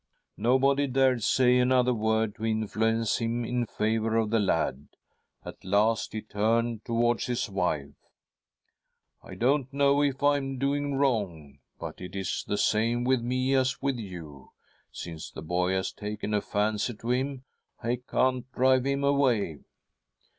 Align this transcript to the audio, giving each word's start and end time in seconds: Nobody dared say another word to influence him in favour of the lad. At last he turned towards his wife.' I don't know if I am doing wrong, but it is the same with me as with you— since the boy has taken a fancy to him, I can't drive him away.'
Nobody 0.39 0.87
dared 0.87 1.21
say 1.21 1.59
another 1.59 1.93
word 1.93 2.33
to 2.37 2.45
influence 2.45 3.19
him 3.19 3.45
in 3.45 3.67
favour 3.67 4.17
of 4.17 4.31
the 4.31 4.39
lad. 4.39 4.87
At 5.45 5.63
last 5.63 6.13
he 6.13 6.23
turned 6.23 6.83
towards 6.83 7.27
his 7.27 7.47
wife.' 7.51 7.93
I 9.23 9.35
don't 9.35 9.71
know 9.71 10.01
if 10.01 10.23
I 10.23 10.37
am 10.37 10.57
doing 10.57 10.95
wrong, 10.95 11.59
but 11.79 12.01
it 12.01 12.15
is 12.15 12.43
the 12.47 12.57
same 12.57 13.03
with 13.03 13.21
me 13.21 13.53
as 13.53 13.79
with 13.79 13.99
you— 13.99 14.49
since 14.91 15.29
the 15.29 15.43
boy 15.43 15.73
has 15.73 15.91
taken 15.91 16.33
a 16.33 16.41
fancy 16.41 16.95
to 16.95 17.11
him, 17.11 17.43
I 17.83 17.97
can't 18.09 18.51
drive 18.53 18.85
him 18.85 19.03
away.' 19.03 19.59